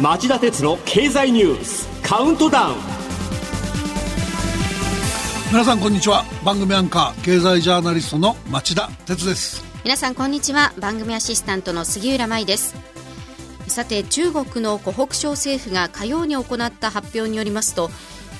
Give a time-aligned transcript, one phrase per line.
[0.00, 2.76] 町田鉄の経済ニュースカウントダウン。
[5.50, 6.24] 皆さんこんにちは。
[6.44, 9.62] 番組アンカー経済ジャーナリストの町田鉄です。
[9.84, 10.72] 皆さんこんにちは。
[10.78, 12.74] 番組アシスタントの杉浦舞です。
[13.68, 17.90] さて中国の湖北省政府が火曜に行った発表によりますと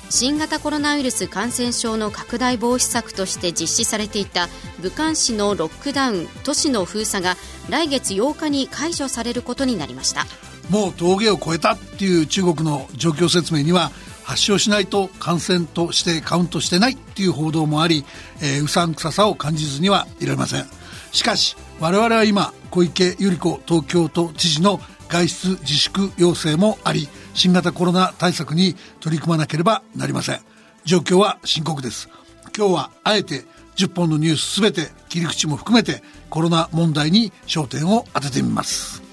[0.09, 4.47] 新型コロナウイルス感染症の拡大防止策として実施されていた
[4.81, 7.35] 武漢市のロックダウン都市の封鎖が
[7.69, 10.25] 来月8日に解除されることになりました。
[10.69, 13.91] もう峠を越えたっていう中国の状況説明には
[14.23, 18.03] 発症しないと感染としてカウントしてないっていう報道もあり、
[18.41, 20.65] えー、うさんくささを感じずにはいられません。
[21.11, 30.39] しかし我々は今小池百合子東京都知事の外出自粛要請もあり新型コロナ対策に取り組まなければなりません。
[30.85, 32.09] 状況は深刻です。
[32.57, 36.01] 今日はあえて10本のニュース全て切り口も含めて
[36.31, 39.03] コロナ問題に焦点を当ててみます。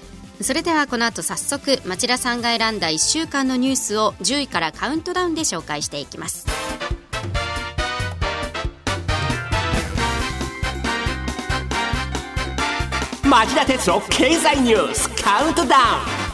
[0.41, 6.47] それではこの後早速町田さんが選んだ1週間のニュースを10位からカウントダウンで紹介していきます。
[13.23, 16.24] 町田鉄の経済ニュースカウントダウン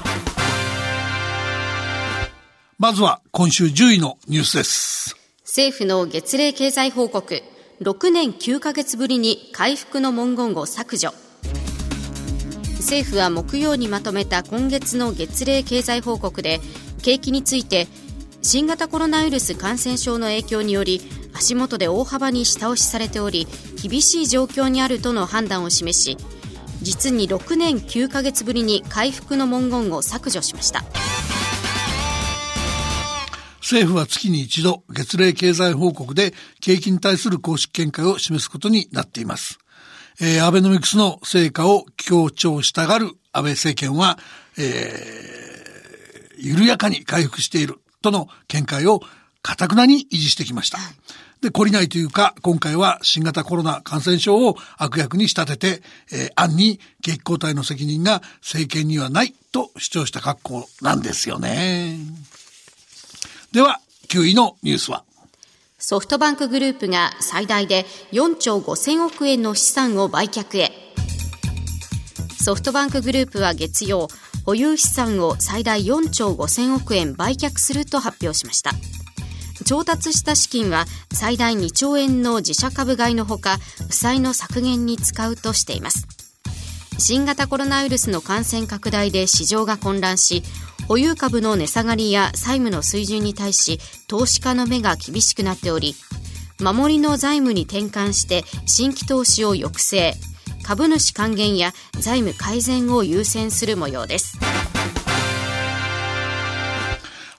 [2.82, 5.16] まずは今週10位のニュースです。
[5.44, 7.44] 政府の月例経済報告。
[7.80, 11.14] 6年9ヶ月ぶりに回復の文言を削除。
[12.78, 16.60] 政府は木曜にまとめた今月の月例経済報告で
[17.04, 17.88] 景気について
[18.42, 21.02] 新型コロナウイルス感染症の影響により
[21.34, 23.46] 足元で大幅に下押しされており
[23.80, 26.18] 厳しい状況にあるとの判断を示し
[26.82, 30.84] 実に6年9ヶ月ぶりに回復の文言を削除しました。
[33.72, 39.60] 政府は月に一度月例経済報告で景気に対する公式見解を示すことになっています
[40.20, 44.20] えー、アベノミクスの成果を強調したがる安倍政権は、
[44.58, 49.00] えー、緩やかに回復しているとの見解を
[49.42, 50.78] 堅くなに維持してきました。
[51.42, 61.98] で、懲りないというか、今回は新型コロナ感染症を悪役に仕立てて、えー、暗に景気後退の責任が政権にはないと主張した格好なんですよね。
[63.52, 65.04] では、9位のニュースは？
[65.78, 70.72] ソフトバンクグループが最大で4兆5000億円の資産を売却へ。
[72.42, 74.08] ソフトバンクグループは月曜
[74.46, 78.72] 保有資産を最大4兆5000億円売却すると発表しました。
[79.66, 83.58] 調達した資金は最大2兆円の自社株買いのほか
[83.90, 86.08] 負債の削減に使うとしています。
[87.02, 90.44] 新型コロナウイルスの感染拡大で市場が混乱し
[90.88, 95.96] 保有株の値下がりや債務の水準に対し投資家の目が厳しくなっており
[96.62, 100.14] 守りの財務に転換して新規投資を抑制。
[100.64, 104.51] 株主還元や財務改善を優先する模様です。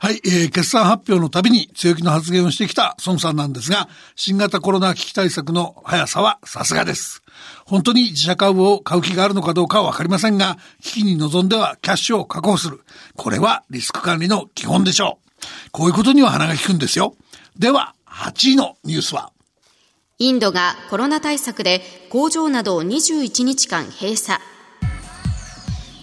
[0.03, 7.23] はい、えー、決算発表のたびに強気の発言をしてきた孫さんなんですが、新型コロナ危機対策の速さはさすがです。
[7.67, 12.81] 本当に自社株を買う気があるのかどうかはわかりませんが、危機に臨んではキャッシュを確保する。
[13.15, 15.71] これはリスク管理の基本でしょう。
[15.71, 17.15] こういうことには鼻が利くんですよ。
[17.57, 19.31] では、8位のニュースは
[20.19, 21.81] インドがコロナ対策で
[22.11, 24.41] 工場などを21日間閉鎖。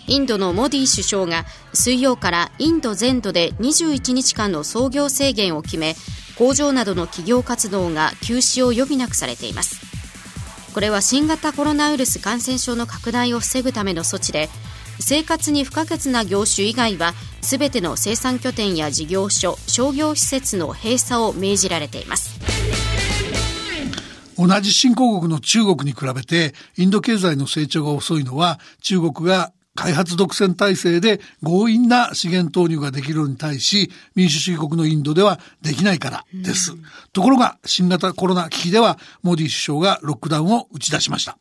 [0.10, 5.96] インドのモディ首相が水曜からインド全土で21日間の操業制限を決め
[6.36, 9.80] 工場などの企業活動が休止を余儀なくされています。
[10.74, 14.50] これは新型コロナウイルス感染症の拡大を防ぐための措置で
[15.00, 22.40] 生活に不可欠な業種以外は全ての生産拠点や事業所商業施設の閉鎖を命じられています。
[24.38, 36.74] 同じ新興国の中国に比べてインド経済の成長が遅いのは中国が開発独占体制で強引な資源投入ができるのに対し、民主主義国のインドではできないからです。
[37.14, 41.38] ところが、新型コロナ危機では、モディ首相がロックダウンを打ち出しました。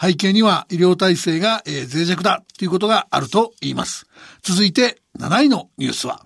[0.00, 4.06] 背景には医療体制が、えー、脆弱だということがあると言います。
[4.42, 6.24] 続いて、7位のニュースは、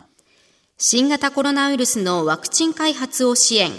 [0.77, 3.71] 新型コロナウイルスのワクチン開発を支援。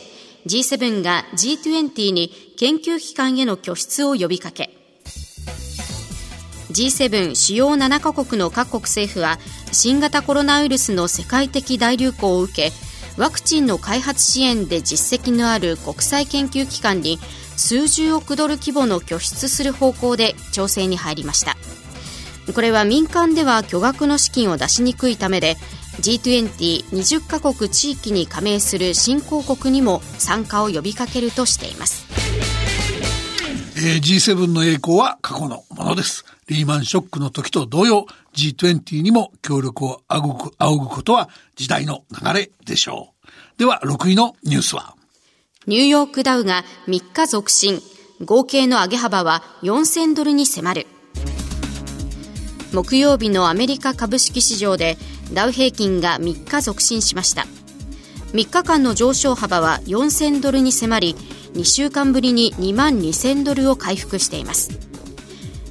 [0.47, 4.74] G7 が G20 に研究機関への拠出を呼びかけ。
[6.75, 9.39] G7 主要7カ国の各国政府は
[9.71, 12.71] 新型コロナウイルスの世界的大流行を受け
[13.17, 17.17] ワクチンの開発支援で実績のある国際研究機関に
[17.55, 21.55] 数十億ドル規模の拠出する方向で調整に入りました。
[22.53, 25.55] これは民間では巨額の資金を出しにくいためで
[26.01, 32.05] G2020 カ国地域に加盟する新興国にも参加を呼びかけるとしています、
[33.87, 36.25] えー、G7 の栄光は過去のものです。
[36.47, 43.59] リーマンショックの時と同様 G20 にも協力を仰ぐ仰ぐことは時代の流れでしょう。
[43.59, 44.95] では6位のニュースは？
[45.67, 47.79] ニューヨークダウが3日続伸。
[48.23, 50.87] 合計の上げ幅は4000ドルに迫る。
[52.73, 54.97] 木曜日のアメリカ株式市場で
[55.31, 57.45] ダウ平均が3日続伸しました。
[58.35, 61.15] 3日間の上昇幅は4000ドルに迫り
[61.53, 64.77] 2週間ぶりに2万2000ドルを回復しています。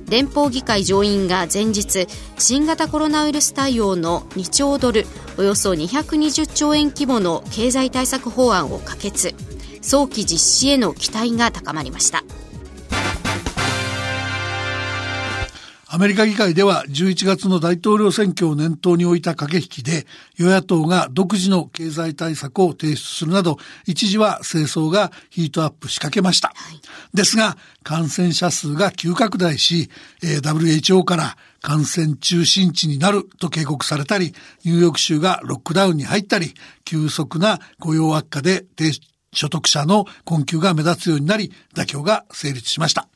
[0.08, 2.06] 連邦議会上院が前日
[2.38, 5.04] 新型コロナウイルス対応の2兆ドル
[5.36, 9.34] およそ220兆円規模の経済対策法案を可決。
[9.82, 12.24] 早期実施への期待が高まりました。
[15.94, 26.48] アメリカ議会では11月の大統領選挙を念頭に置いた駆け引きで与野党が独自の経済対策を提出するなど一時は政争がヒートアップしかけました。
[26.48, 26.80] はい、
[27.16, 29.88] ですが感染者数が急拡大し、
[30.20, 36.54] WHO から感染中心地になると警告されたり、ニューヨーク州がロックダウンに入ったり、
[36.84, 38.90] 急速な雇用悪化で低
[39.32, 43.06] 所得者の困窮が目立つようになり、妥協が成立しました。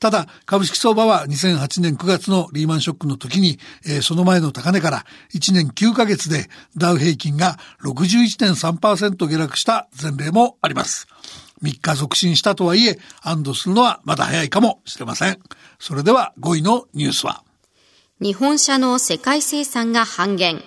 [0.00, 5.04] ただ、株式相場は2008年9月のリーマンショックの時に、えー、その前の高値から
[5.34, 11.06] 1年9ヶ月でダウ平均が61.3%下落した前例もあります。
[11.62, 15.38] 3日続伸したとはいえ、安堵するのはまだ早いかもしれません。
[15.78, 17.42] それでは5位のニュースは
[18.20, 20.62] 日本車の世界生産が半減。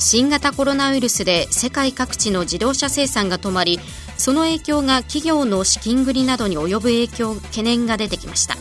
[0.00, 3.80] 新型コロナウイルスで世界各地の自動車生産が止まり
[4.18, 8.56] その影響が企業の資金繰りなどに及ぶ影響懸念が出てきました。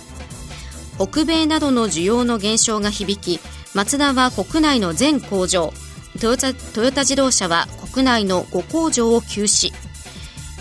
[0.98, 3.44] 北米などの需要の減少が響き
[3.76, 5.74] マツダは国内の全工場
[6.20, 9.74] トヨタトヨタ自動車は国内の5工場を休止。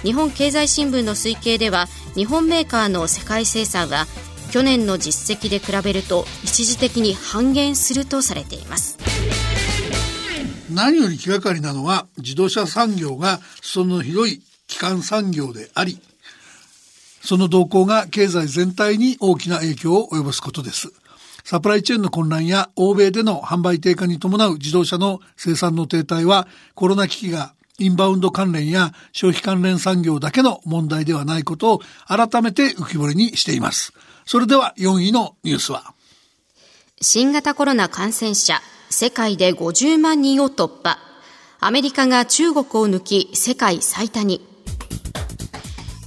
[0.02, 4.06] 日本経済新聞の推計では日本メーカーの世界生産は
[4.50, 8.98] 去年の実績で比べると一時的に半減するとされています。
[10.70, 16.00] 何より気がかりなのは自動車産業がその広い基幹産業であり、
[17.22, 20.92] その動向が経済全体に大きな影響を及ぼすことです。
[21.44, 33.92] サプライチェーンの混乱や欧米での販売低下に伴う自動車の生産の停滞はコロナ危機がインバウンド関連や消費関連産業だけの問題ではないことを改めて浮き彫りにしています。
[34.24, 35.94] それでは4位のニュースは
[37.00, 38.60] 新型コロナ感染者
[38.90, 40.98] 世界で50万人を突破。
[41.60, 44.55] アメリカが中国を抜き世界最多に。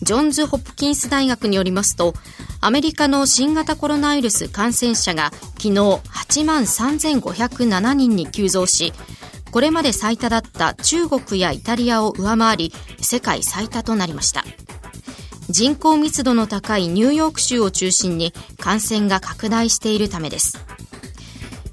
[0.02, 2.14] ジョンズ・ホプキンス大学によりますと、
[2.62, 8.94] アメリカの新型コロナウイルス感染者が昨日8万3507人に急増し、
[9.52, 14.44] これまで最多だった中国やイタリアを上回り、世界最多となりました。
[15.50, 20.60] 人口密度の高いニューヨーク州を中心に感染が拡大しているためです。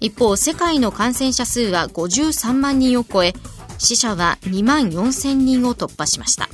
[0.00, 3.34] 一方、世界の感染者数は53万人を超え、
[3.78, 6.48] 死者は2万4000人を突破しました。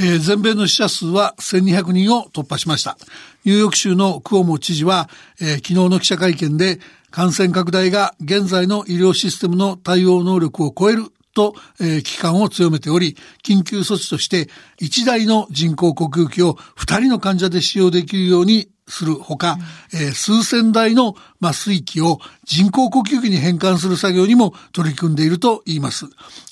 [0.00, 2.96] えー、全米の死者数は1200人を突破しました。
[3.44, 5.08] ニューヨーク州のクオモ知事は、
[5.40, 6.78] えー、昨日の記者会見で
[7.10, 14.48] 感染拡大が現在の医療システムの対応能力を超えると、えー、危機感を強めており、緊急措置として
[14.80, 19.58] 1台の人工呼吸器を2人の患者で使用できるようにするほか、
[19.92, 26.06] うん、えー、数千台の麻酔機を人工呼吸器に変換する作業にも取り組んでいると言います。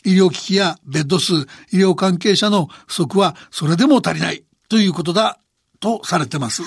[0.04, 1.32] 医療機器やベッド数、
[1.72, 5.38] 医療関係者の不足はそれでも足りないということだ
[5.80, 6.62] とされてます。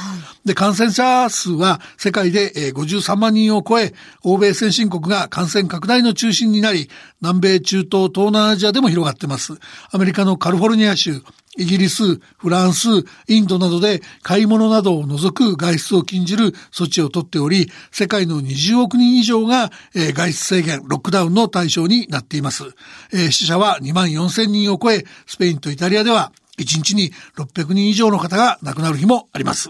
[0.46, 6.90] で、感染者数は世界で53万人を超え、欧米先進国が感染拡大の中心になり、
[7.22, 9.54] 南米、中東、東南アジアでも広がってます。
[9.92, 11.22] アメリカのカリフォルニア州、
[11.58, 12.88] イギリス、フランス、
[13.28, 22.64] インドなどで買い物などを除く外出を禁じる措置をとっており、世界の20億人以上が、え外出制限、ロックダウンの対象になっています。
[23.12, 29.70] え死者は2万4千人を超え、スペインとイタリアでは1日に600人以上の方が亡くなる日もあります。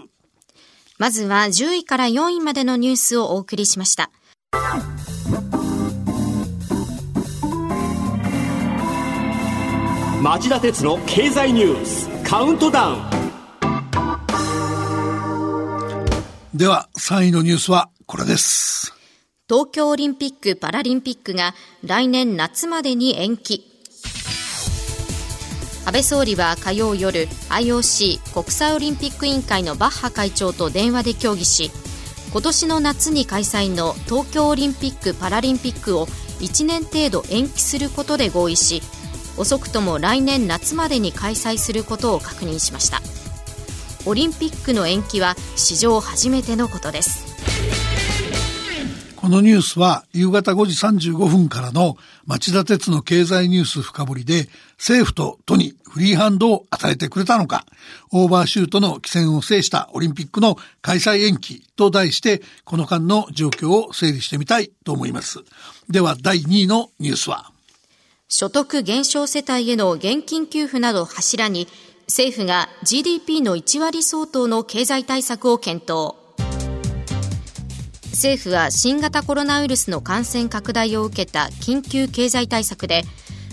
[0.98, 4.10] まずは10位から4位までのニュースをお送りしました。
[10.20, 13.00] 町田鉄の経済ニュースカウントダウン。
[16.52, 18.92] では3位のニュースはこれです。
[19.48, 23.64] 東京オリンピック・パラリンピックが来年夏までに延期。
[25.86, 31.70] 安倍総理は火曜夜 IOC 国際オリンピック委員会のバッハ会長と電話で協議し
[32.30, 36.06] 今年の夏に開催の東京オリンピック・パラリンピックを
[36.40, 38.82] 1年程度延期することで合意し
[39.36, 43.00] 遅くとも来年夏までに開催することを確認しました。
[44.06, 47.30] オリンピックの延期は史上初めてのことです。
[49.20, 57.66] このニュースは夕方5時35分からの町田鉄の経済ニュース深掘りで政府と都にフリーハンドを与えてくれたのか、
[58.12, 65.40] オーバーシュートの起戦を制したオリンピックの開催延期と題してこの間の状況を整理してみたいと思います。
[65.90, 67.52] では第2位のニュースは。
[68.32, 71.66] 所得減少世帯への現金給付など柱に
[72.06, 76.14] 政府が GDP の1割相当の経済対策を検討。
[78.12, 83.02] 政府は新型コロナウイルスの感染拡大を受けた緊急経済対策で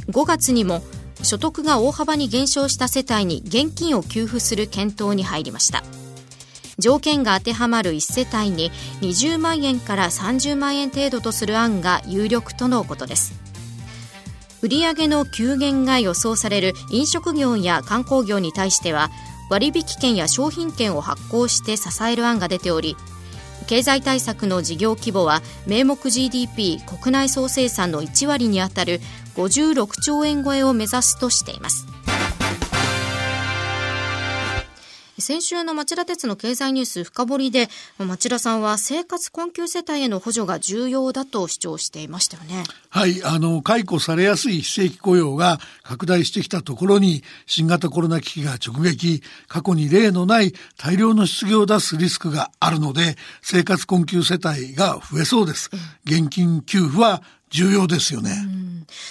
[0.10, 0.84] 5月にも
[1.24, 5.84] 所得が大幅に減少した世帯に現金を給付する検討に入りました
[6.79, 13.46] 条件が当てはまる1世帯に20万円から30万円程度とする案が有力とのことです
[14.61, 19.09] 売上の急減が予想される飲食業や観光業に対しては
[19.49, 22.97] 割引券や商品券を発行して支える案が出ており
[23.67, 29.01] 経済対策の事業規模は名目 GDP 国内総生産の1割に当たる
[29.35, 31.96] 56兆円超えを目指すとしています。
[35.27, 37.67] 先週の町田鉄の経済ニュース深掘りで
[38.00, 42.63] 町田さんは生活困窮世帯への補助が重要だと主張していましたよね。
[42.89, 55.69] はい、あの解雇されやすい非正規雇用が拡大してきたところに新型コロナ危機が直撃過去に例のない大量の失業を出すリスクがあるので生活困窮世帯が増えそうです。
[56.05, 58.31] 現金給付は重要ですよね。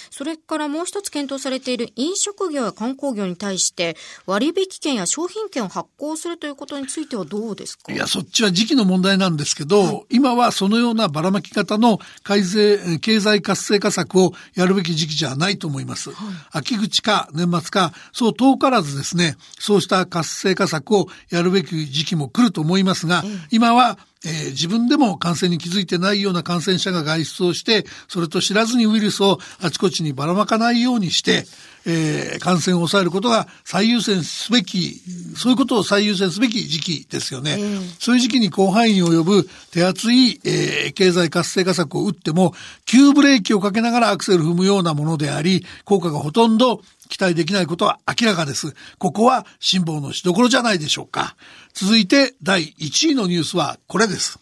[0.09, 7.93] それからもう一つ検討されている飲食業や観光業に対して割引券や商品券を発行するということについてはどうですか？
[7.93, 16.09] いや、そっちは時期の問題なんですけど、はい、今はそのようなばらまき方の改正、経済活性化策をやるべき時期じゃないと思います。
[16.09, 31.45] はい、秋口か年末か、そう遠からずですね、そうした活性化策をやるべき時期も来ると思いますが、今はえー、自分でも感染に気づいてないような感染者が外出をして、それと知らずにウイルスをあちこちにばらまかないようにして、
[31.85, 35.01] えー、感染を抑えることが最優先すべき、
[35.37, 37.55] そういうことを最優先すべき時期ですよね。
[37.57, 42.53] えー、そういう時期に広範囲に及ぶ手厚い、えー、経済活性化策を打っても、
[42.85, 48.73] 急ブレーキをかけながらアクセル踏むようなものであり、効果がほとんど期待できないことは明らかです。
[48.97, 51.35] ここは辛抱のしどころじゃないでしょうか。
[51.73, 54.39] 続いて第1位のニュースはこれです。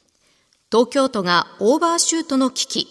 [0.71, 2.87] 東京都がオーバーシュートの危機。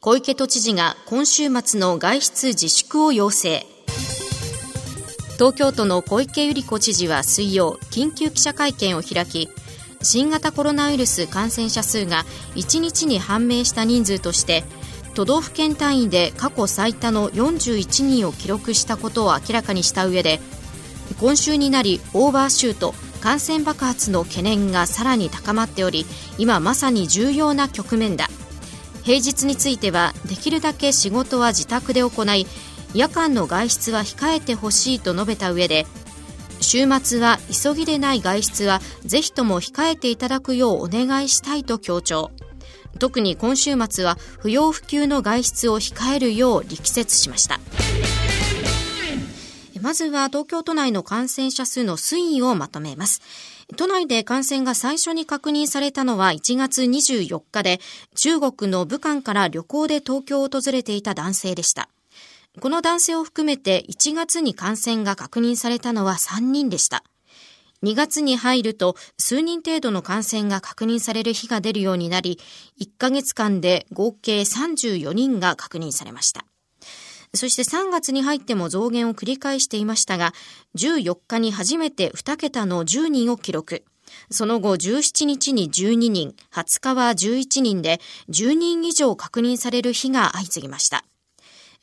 [0.00, 3.66] 小池都知事が今週末の外出自粛を要請。
[5.34, 9.48] 東京都の小池百合子知事は水曜緊急記者会見を開き
[10.00, 14.62] 新型コロナウイルス感染者数が1日に判明した人数として
[15.14, 20.40] 都道府県単位で過去最多の41人を記録したことを明らかにした上で
[21.20, 26.04] 今週になりオーバーシュート感染爆発の懸念がさらに高まっており
[26.36, 28.28] 今まさに重要な局面だ。
[29.04, 32.46] 平日についてはできるだけ仕事は自宅で行い
[32.94, 35.86] 夜間の外出は控えてほしいと述べた上で
[36.60, 42.30] 週末は急ぎでない外出はぜひとも控えていただくようお願いしたいと強調。
[42.98, 47.60] 特に今週末は不要不急の外出を控えるよう力説しました。
[49.80, 53.20] まずは東京都内の感染者数の推移をまとめます。
[53.76, 57.80] 都内で感染が最初に確認されたのは1月24日で
[58.14, 61.90] 中国の武漢から旅行で東京を訪れていた男性でした。
[62.60, 67.04] この男性を含めて1月に感染が確認されたのは3人でした。
[67.84, 72.40] 2月に入ると数人程度の感染が確認される日が出るようになり、
[72.80, 76.46] 1ヶ月間で合計34人が確認されました。
[77.34, 80.32] そして3月に入っても増減を繰り返していましたが、
[80.76, 83.84] 14日に初めて2桁の10人を記録。
[84.30, 88.00] その後17日に12人、20日は11人で
[88.30, 91.04] 10人以上確認される日が相次ぎました。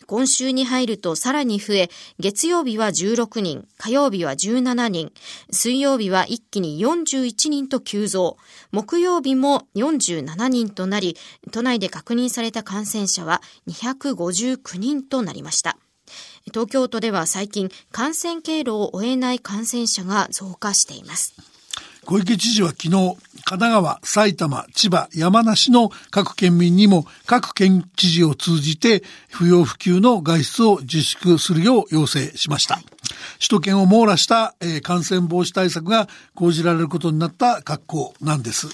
[0.07, 1.89] 今週に入るとさらに増え、
[2.19, 5.11] 月曜日は16人、火曜日は17人、
[5.51, 8.37] 水曜日は一気に41人と急増、
[8.71, 11.17] 木曜日も47人となり、
[11.51, 15.77] 都内で確認された感染者は259人となりました。
[16.45, 21.50] 東京都では最近感染経路を追えない感染者が増加しています。
[22.11, 23.15] 小池知事は昨日、神
[23.45, 32.81] 奈川、埼玉、千葉、山梨の各県民にも各県知事を通じて不要不急の外出を自粛するよう要請しました。
[33.35, 38.67] 首都圏を網羅した、え、感染防止対策が講じられることになった格好なんです。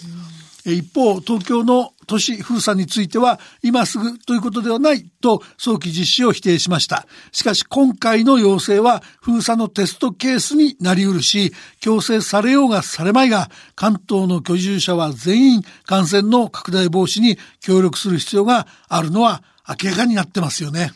[0.73, 7.05] 一方、東京の都市封鎖については、今すぐということではないと早期実施を否定しました。
[7.31, 20.91] しかし今回の要請は封鎖のテストケースになりうるし、強制されようがされまいが、関東の居住者は全員感染の拡大防止に協力する必要があるのは明らかになってますよね。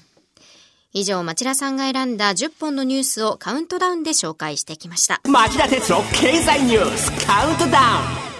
[0.93, 5.21] 以上、町田さんが選んだ10本のニュースをカウントダウンで紹介してきました。
[5.25, 8.30] 町田哲郎経済ニュースカウントダウン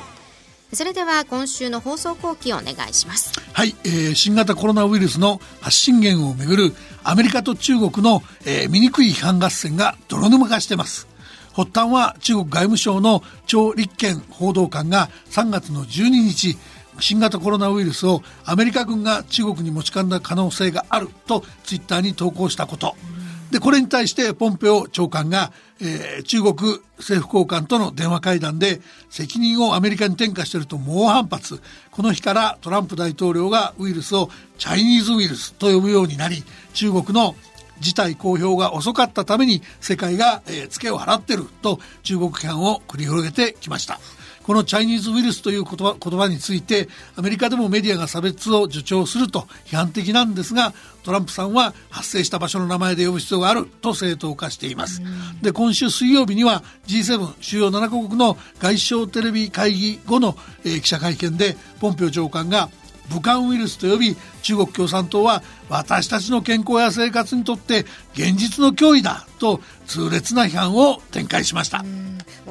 [0.74, 3.34] それでは今週の放送後期をお願いします。
[3.52, 6.74] はい、えー、新型コロナウイルスの発信源をめぐる
[7.04, 11.08] アメリカと中国の、えー、醜い批判合戦が泥沼化してます。
[11.54, 16.58] 発端は中国外務省の張立憲報道官が3月の12日、
[17.02, 22.96] 新型コロナウイルスをアメリカ軍が中国に持ち込んだ可能性があるとツイッターに投稿したこと。
[23.52, 26.56] で、これに対してポンペオ長官が、えー、中国
[26.98, 31.62] 政府高官との電話会談で責任をアメリカに転嫁していると猛反発。
[31.92, 36.44] この日からトランプ大統領がウイルスをチャイニーズウイルスと呼ぶようになり、
[36.74, 37.36] 中国の
[37.82, 44.00] 事態公表が遅かったために世界が、えー、ツケを払ってると中国批判を繰り広げてきました。
[44.44, 55.02] このチャイニーズウイルスという言葉言葉についてアメリカでもメディアが差別を助長すると批判的なんですがトランプさんは発生した場所の名前で呼ぶ必要があると正当化しています。
[55.42, 62.70] で今週水曜日には G7 主要7カ国の外相テレビ会議後の、えー、記者会見でポンペオ長官が
[63.10, 71.84] 武漢ウイルスと呼び中国共産党は私たちの健康や生活にとって現実の脅威だと痛烈な批判を展開しました。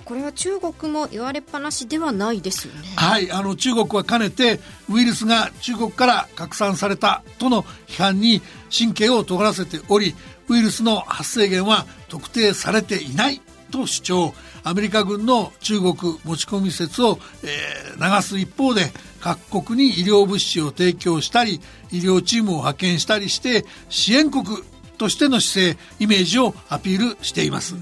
[0.05, 2.81] これは中国も言われっぱなしではないですよね。
[2.97, 8.43] はいあの中国はかねてウイルスが中国から拡散されたとの批判に
[8.77, 10.15] 神経を尖らせており
[10.49, 13.41] ウイルスの発生源は特定されていない
[13.71, 14.35] と主張。
[14.63, 21.61] アメリカ軍の中国持ち込み説を、えー、流す一方で各国に医療物資を提供したり
[21.93, 24.47] 医療チームを派遣したりして支援国
[24.99, 27.77] としての姿勢イメージをアピールしています。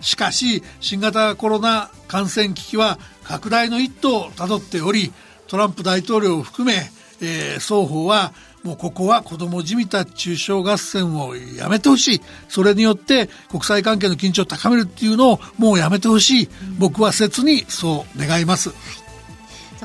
[0.00, 5.12] しかし新型コロナ感染危機は拡大の一途をたどっており
[5.46, 6.90] トランプ大統領を含め、
[7.22, 8.32] えー、双方は
[8.64, 12.20] もうここは子供じみた中傷合戦をやめてほしい。
[12.48, 16.48] それによって国際関係の緊張を高めるっていうのをもうやめてほしい。
[16.78, 18.70] 僕は切にそう願います。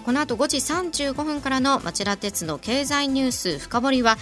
[0.04, 4.18] この後5時35分からの町田鉄の経済ニュース深掘りは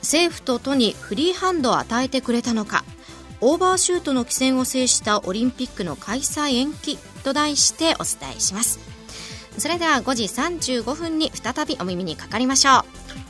[0.00, 2.84] 政府と都にフリーハンドを与えてくれたのか
[3.40, 8.80] オーバーシュートの規制を制したオリンピックの開催延期と題してお伝えします。
[9.58, 12.84] それでは5時35分に再びお耳にかかりましょ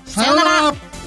[0.06, 0.10] う。
[0.10, 0.97] さようなら